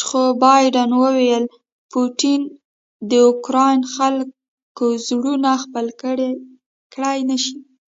جو 0.00 0.20
بایډن 0.40 0.90
وویل 1.02 1.44
پوټین 1.90 2.42
د 3.10 3.12
اوکراین 3.28 3.80
خلکو 3.94 4.86
زړونه 5.06 5.50
خپل 5.62 5.86
کړي 6.94 7.18
نه 7.28 7.36
شي. 7.44 7.56